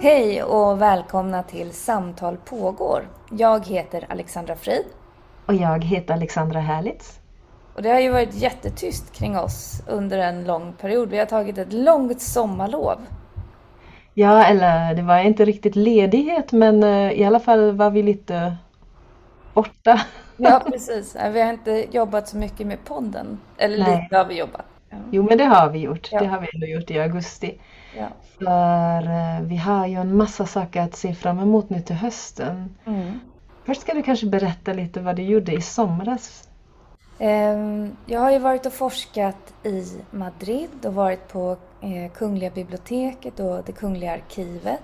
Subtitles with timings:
[0.00, 3.08] Hej och välkomna till Samtal pågår.
[3.30, 4.84] Jag heter Alexandra Frid.
[5.46, 7.20] Och jag heter Alexandra Härlitz.
[7.74, 11.08] Och det har ju varit jättetyst kring oss under en lång period.
[11.10, 12.98] Vi har tagit ett långt sommarlov.
[14.14, 18.56] Ja, eller det var inte riktigt ledighet men eh, i alla fall var vi lite
[19.54, 20.00] borta.
[20.36, 21.16] Ja, precis.
[21.32, 23.38] Vi har inte jobbat så mycket med podden.
[23.56, 24.02] Eller Nej.
[24.02, 24.66] lite har vi jobbat.
[24.90, 24.96] Ja.
[25.10, 26.08] Jo, men det har vi gjort.
[26.12, 26.20] Ja.
[26.20, 27.60] Det har vi ändå gjort i augusti.
[27.96, 28.08] Ja.
[28.38, 32.76] För eh, vi har ju en massa saker att se fram emot nu till hösten.
[32.86, 33.20] Mm.
[33.64, 36.48] Först ska du kanske berätta lite vad du gjorde i somras.
[37.18, 43.40] Ehm, jag har ju varit och forskat i Madrid och varit på eh, Kungliga biblioteket
[43.40, 44.80] och det Kungliga arkivet.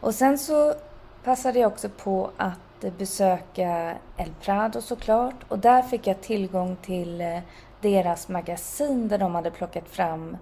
[0.00, 0.74] Och sen så
[1.24, 7.20] passade jag också på att besöka El Prado såklart och där fick jag tillgång till
[7.20, 7.38] eh,
[7.80, 10.36] deras magasin där de hade plockat fram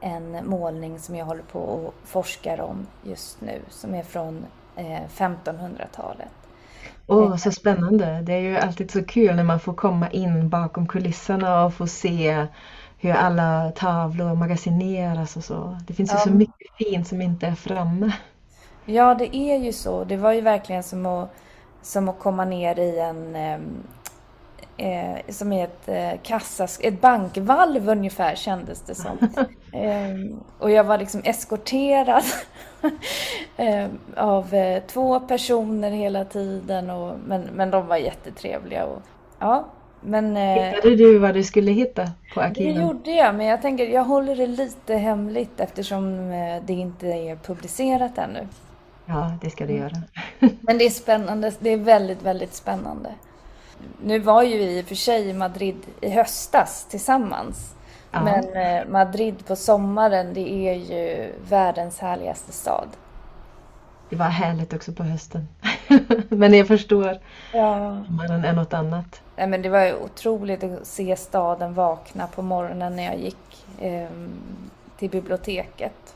[0.00, 6.20] en målning som jag håller på och forskar om just nu som är från 1500-talet.
[6.20, 8.22] Eh, Åh, oh, så spännande!
[8.22, 11.86] Det är ju alltid så kul när man får komma in bakom kulisserna och få
[11.86, 12.46] se
[12.98, 15.78] hur alla tavlor magasineras och så.
[15.86, 16.18] Det finns ja.
[16.18, 18.12] ju så mycket fint som inte är framme.
[18.84, 20.04] Ja, det är ju så.
[20.04, 21.30] Det var ju verkligen som att,
[21.82, 23.36] som att komma ner i en
[24.76, 29.18] eh, som är ett eh, kassas, ett bankvalv ungefär kändes det som.
[29.72, 32.24] eh, och jag var liksom eskorterad
[33.56, 33.86] eh,
[34.16, 36.90] av eh, två personer hela tiden.
[36.90, 38.84] Och, men, men de var jättetrevliga.
[38.84, 39.02] Och,
[39.38, 39.64] ja,
[40.00, 42.74] men, eh, Hittade du vad du skulle hitta på arkiven?
[42.74, 46.30] Det gjorde jag, men jag tänker jag håller det lite hemligt eftersom
[46.66, 48.48] det inte är publicerat ännu.
[49.06, 50.02] Ja, det ska du göra.
[50.60, 51.52] Men det är spännande.
[51.58, 53.14] Det är väldigt, väldigt spännande.
[54.02, 57.74] Nu var ju vi i och för sig i Madrid i höstas tillsammans.
[58.10, 58.24] Ja.
[58.24, 62.88] Men eh, Madrid på sommaren, det är ju världens härligaste stad.
[64.10, 65.48] Det var härligt också på hösten.
[66.28, 67.18] men jag förstår.
[67.52, 68.04] Ja.
[68.06, 69.22] Sommaren är något annat.
[69.36, 73.66] Nej, men det var ju otroligt att se staden vakna på morgonen när jag gick
[73.80, 74.08] eh,
[74.98, 76.14] till biblioteket.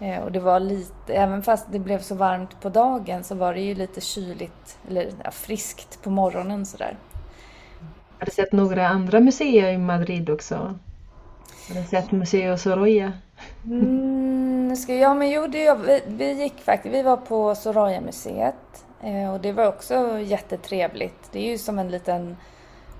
[0.00, 3.54] Eh, och det var lite, även fast det blev så varmt på dagen så var
[3.54, 6.96] det ju lite kyligt, eller ja, friskt på morgonen sådär.
[8.18, 10.78] Har du sett några andra museer i Madrid också?
[11.68, 13.12] Har du sett Museo Sorolla?
[13.64, 19.32] Mm, ska, ja men jo, det, vi, vi gick faktiskt, vi var på Sorolla-museet eh,
[19.32, 21.32] och det var också jättetrevligt.
[21.32, 22.36] Det är ju som en liten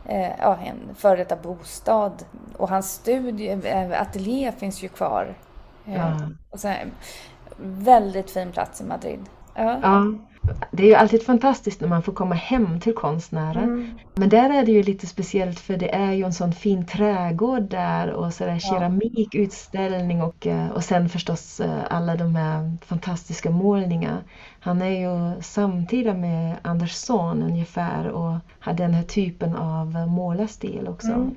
[0.09, 2.25] eh, ja, en före detta bostad
[2.56, 3.59] och hans studie,
[3.94, 5.34] ateljé finns ju kvar
[5.85, 6.21] Ja.
[6.51, 6.91] Och sen,
[7.59, 9.21] väldigt fin plats i Madrid.
[9.55, 9.79] Ja.
[9.83, 10.13] ja.
[10.71, 13.65] Det är ju alltid fantastiskt när man får komma hem till konstnären.
[13.65, 13.91] Mm.
[14.15, 17.62] Men där är det ju lite speciellt för det är ju en sån fin trädgård
[17.62, 23.50] där och så där keramikutställning och, eh, och sen förstås eh, alla de här fantastiska
[23.50, 24.19] målningarna.
[24.61, 30.88] Han är ju samtida med Anders Andersson ungefär och har den här typen av målarstil
[30.88, 31.09] också.
[31.09, 31.34] Mm.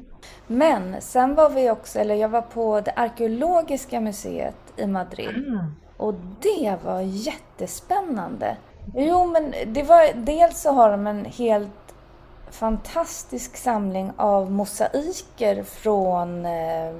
[0.48, 5.38] Men sen var vi också, eller jag var på det arkeologiska museet i Madrid.
[5.48, 5.66] Mm.
[5.98, 8.58] Och det var jättespännande.
[8.96, 11.70] Jo, men det var, dels så har de en helt
[12.52, 16.94] fantastisk samling av mosaiker från, eh,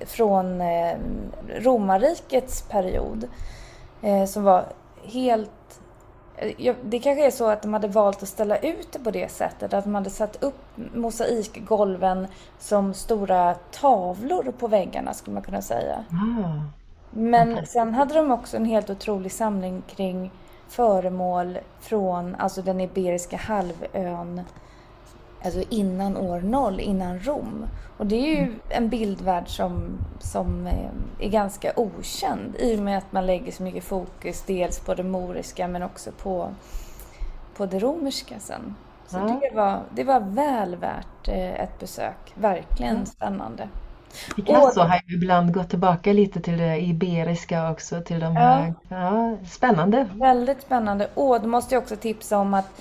[0.00, 0.96] från eh,
[1.58, 3.28] romarrikets period.
[4.02, 4.64] Eh, som var
[5.02, 5.50] helt
[6.82, 9.74] det kanske är så att de hade valt att ställa ut det på det sättet.
[9.74, 10.58] Att de hade satt upp
[10.94, 12.26] mosaikgolven
[12.58, 16.04] som stora tavlor på väggarna skulle man kunna säga.
[16.10, 16.62] Ah,
[17.10, 20.30] Men sen hade de också en helt otrolig samling kring
[20.68, 24.40] föremål från alltså den Iberiska halvön
[25.44, 27.66] alltså innan år noll, innan Rom.
[27.98, 28.60] Och det är ju mm.
[28.68, 33.62] en bildvärld som, som eh, är ganska okänd i och med att man lägger så
[33.62, 36.50] mycket fokus dels på det moriska men också på,
[37.56, 38.74] på det romerska sen.
[39.06, 39.40] Så ja.
[39.40, 42.32] det, var, det var väl värt eh, ett besök.
[42.34, 43.06] Verkligen ja.
[43.06, 43.68] spännande.
[44.36, 48.00] Picasso har ju ibland gått tillbaka lite till det iberiska också.
[48.00, 48.96] Till de här, ja.
[48.96, 50.08] ja spännande.
[50.12, 51.08] Väldigt spännande.
[51.14, 52.80] Och då måste jag också tipsa om att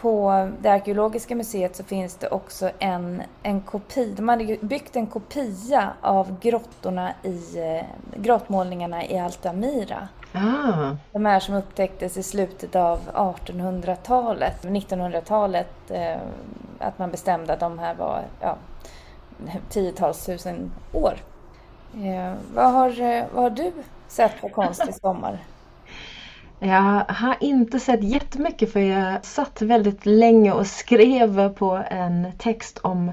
[0.00, 4.14] på det arkeologiska museet så finns det också en, en kopia.
[4.16, 7.86] De hade byggt en kopia av grottorna i eh,
[8.16, 10.08] grottmålningarna i Altamira.
[10.32, 10.96] Ah.
[11.12, 16.16] De här som upptäcktes i slutet av 1800-talet, 1900-talet, eh,
[16.78, 18.56] att man bestämde att de här var ja,
[19.68, 21.14] tiotals tusen år.
[21.94, 23.72] Eh, vad, har, eh, vad har du
[24.08, 25.38] sett för konst i sommar?
[26.60, 32.78] Jag har inte sett jättemycket för jag satt väldigt länge och skrev på en text
[32.78, 33.12] om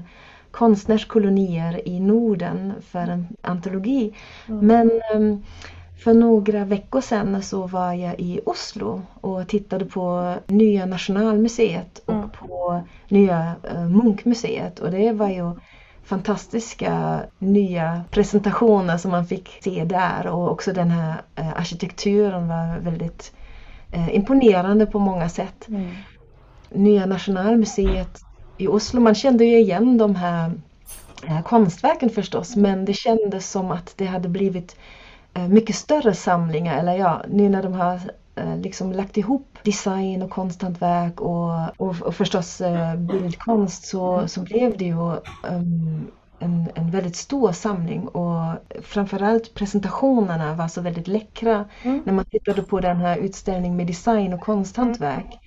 [0.50, 4.14] konstnärskolonier i Norden för en antologi.
[4.48, 4.66] Mm.
[4.66, 5.44] Men um,
[6.04, 12.14] för några veckor sedan så var jag i Oslo och tittade på nya Nationalmuseet och
[12.14, 12.30] mm.
[12.30, 15.52] på nya uh, Munkmuseet och det var ju
[16.06, 22.78] fantastiska nya presentationer som man fick se där och också den här uh, arkitekturen var
[22.78, 23.32] väldigt
[23.94, 25.68] uh, imponerande på många sätt.
[25.68, 25.90] Mm.
[26.70, 28.20] Nya Nationalmuseet
[28.58, 30.52] i Oslo, man kände ju igen de här
[31.44, 34.76] konstverken förstås men det kändes som att det hade blivit
[35.36, 38.00] Eh, mycket större samlingar, eller ja, nu när de har eh,
[38.62, 44.78] liksom lagt ihop design och konsthantverk och, och, och förstås eh, bildkonst så, så blev
[44.78, 45.12] det ju
[45.48, 51.64] um, en, en väldigt stor samling och framförallt presentationerna var så väldigt läckra.
[51.82, 52.02] Mm.
[52.04, 55.38] När man tittade på den här utställningen med design och konsthantverk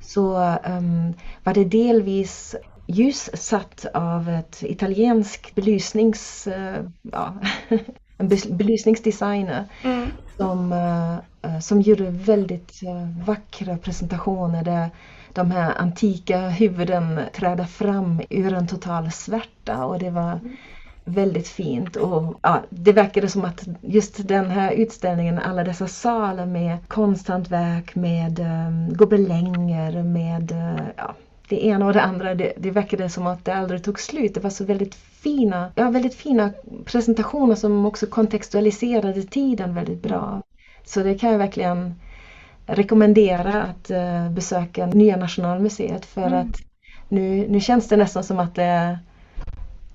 [0.00, 0.36] så
[0.66, 2.56] um, var det delvis
[2.86, 6.46] ljussatt av ett italiensk belysnings...
[6.46, 7.34] Uh, ja,
[8.22, 10.08] en belysningsdesigner mm.
[10.36, 14.90] som, uh, som gjorde väldigt uh, vackra presentationer där
[15.32, 20.56] de här antika huvuden trädde fram ur en total svärta och det var mm.
[21.04, 21.96] väldigt fint.
[21.96, 27.94] Och, ja, det verkade som att just den här utställningen, alla dessa salar med konsthantverk,
[27.94, 31.14] med um, gobelänger, med uh, ja,
[31.52, 32.34] det ena och det andra.
[32.34, 34.34] Det, det verkade som att det aldrig tog slut.
[34.34, 36.52] Det var så väldigt fina, ja, väldigt fina
[36.84, 40.42] presentationer som också kontextualiserade tiden väldigt bra.
[40.84, 41.94] Så det kan jag verkligen
[42.66, 46.38] rekommendera att uh, besöka Nya Nationalmuseet för mm.
[46.38, 46.56] att
[47.08, 48.98] nu, nu känns det nästan som att det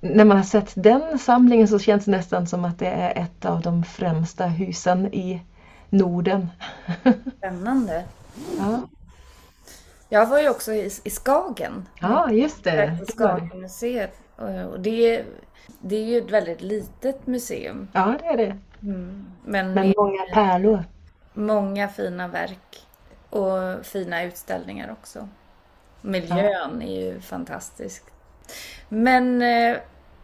[0.00, 3.44] när man har sett den samlingen så känns det nästan som att det är ett
[3.44, 5.42] av de främsta husen i
[5.90, 6.48] Norden.
[7.38, 8.04] Spännande.
[8.58, 8.80] Ja.
[10.08, 11.88] Jag var ju också i, i Skagen.
[12.00, 12.98] Ja, just det.
[13.16, 14.20] Skagenmuseet.
[14.70, 15.24] Och det,
[15.80, 17.88] det är ju ett väldigt litet museum.
[17.92, 18.58] Ja, det är det.
[18.82, 19.26] Mm.
[19.44, 20.84] Men, Men många pärlor.
[21.32, 22.86] Många fina verk.
[23.30, 25.28] Och fina utställningar också.
[26.00, 26.86] Miljön ja.
[26.86, 28.04] är ju fantastisk.
[28.88, 29.76] Men eh,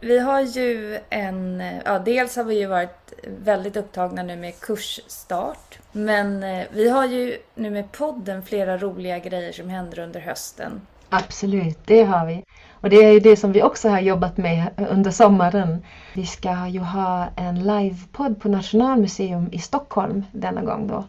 [0.05, 5.79] vi har ju en, ja dels har vi ju varit väldigt upptagna nu med kursstart.
[5.91, 10.81] Men eh, vi har ju nu med podden flera roliga grejer som händer under hösten.
[11.09, 12.43] Absolut, det har vi.
[12.81, 15.85] Och det är ju det som vi också har jobbat med under sommaren.
[16.13, 21.03] Vi ska ju ha en livepodd på Nationalmuseum i Stockholm denna gång då.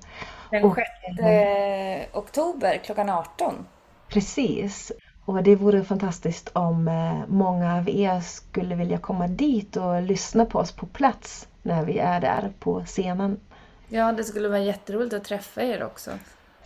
[0.50, 3.66] Den 6 eh, oktober klockan 18.
[4.08, 4.92] Precis.
[5.26, 10.44] Och det vore fantastiskt om eh, många av er skulle vilja komma dit och lyssna
[10.44, 13.40] på oss på plats när vi är där på scenen.
[13.88, 16.10] Ja, det skulle vara jätteroligt att träffa er också.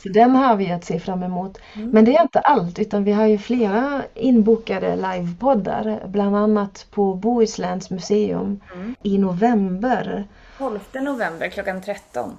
[0.02, 1.58] Så den har vi att se fram emot.
[1.74, 1.90] Mm.
[1.90, 6.02] Men det är inte allt utan vi har ju flera inbokade livepoddar.
[6.06, 8.94] Bland annat på Bohusläns museum mm.
[9.02, 10.28] i november.
[10.58, 12.36] 12 november klockan 13.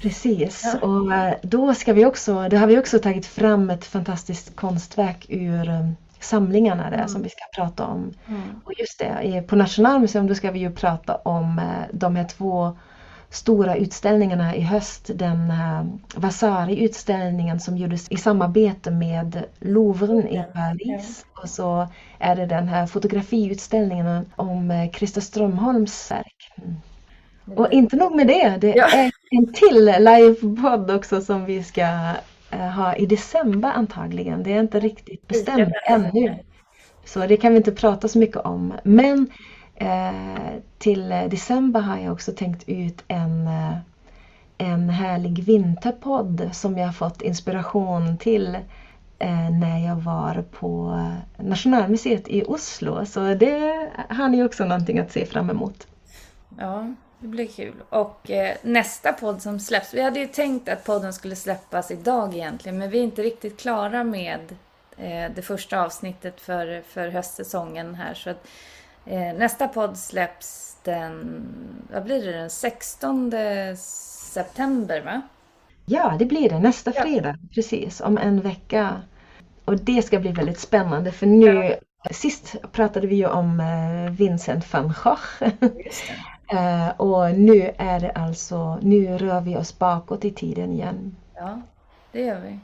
[0.00, 0.88] Precis, ja.
[0.88, 5.26] och eh, då ska vi också, det har vi också tagit fram ett fantastiskt konstverk
[5.28, 5.90] ur eh,
[6.20, 7.08] samlingarna där mm.
[7.08, 8.14] som vi ska prata om.
[8.28, 8.42] Mm.
[8.64, 12.76] Och just det, på Nationalmuseum då ska vi ju prata om eh, de här två
[13.30, 15.10] stora utställningarna i höst.
[15.14, 15.52] Den
[16.16, 21.26] Vasari-utställningen som gjordes i samarbete med Louvren i Paris.
[21.42, 21.88] Och så
[22.18, 26.52] är det den här fotografiutställningen om Christer Strömholms verk.
[27.56, 28.86] Och inte nog med det, det ja.
[28.86, 31.82] är en till livepodd också som vi ska
[32.54, 34.42] uh, ha i december antagligen.
[34.42, 36.38] Det är inte riktigt bestämt ännu.
[37.04, 38.74] Så det kan vi inte prata så mycket om.
[38.82, 39.30] Men
[39.82, 43.76] uh, till december har jag också tänkt ut en, uh,
[44.58, 48.58] en härlig vinterpodd som jag fått inspiration till
[49.60, 51.00] när jag var på
[51.38, 53.06] Nationalmuseet i Oslo.
[53.06, 55.86] Så det har ni också någonting att se fram emot.
[56.58, 56.86] Ja,
[57.20, 57.74] det blir kul.
[57.88, 59.94] Och eh, nästa podd som släpps.
[59.94, 62.78] Vi hade ju tänkt att podden skulle släppas idag egentligen.
[62.78, 64.40] Men vi är inte riktigt klara med
[64.96, 68.14] eh, det första avsnittet för, för höstsäsongen här.
[68.14, 68.46] Så att,
[69.06, 71.46] eh, nästa podd släpps den,
[71.92, 73.32] vad blir det, den 16
[73.76, 75.22] september va?
[75.86, 76.58] Ja, det blir det.
[76.58, 77.38] Nästa fredag.
[77.42, 77.48] Ja.
[77.54, 79.02] Precis, om en vecka.
[79.64, 81.76] Och det ska bli väldigt spännande för nu
[82.10, 85.52] Sist pratade vi ju om eh, Vincent van Gogh.
[86.52, 91.16] Eh, och nu är det alltså, nu rör vi oss bakåt i tiden igen.
[91.34, 91.60] Ja,
[92.12, 92.58] det gör vi.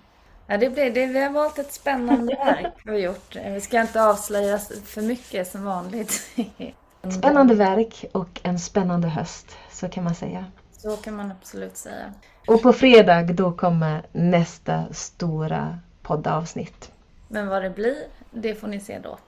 [0.47, 3.37] Ja, det blir, det, vi har valt ett spännande verk vi har gjort.
[3.37, 6.37] Vi ska inte avslöja för mycket som vanligt.
[7.19, 10.45] Spännande verk och en spännande höst, så kan man säga.
[10.79, 12.13] Så kan man absolut säga.
[12.47, 16.93] Och på fredag då kommer nästa stora poddavsnitt.
[17.29, 17.97] Men vad det blir,
[18.31, 19.19] det får ni se då.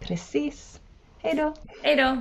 [0.00, 0.80] Precis.
[1.18, 1.54] Hej då!
[1.82, 2.16] Hej då!